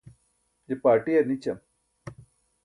[0.67, 1.59] je parṭiyar nićam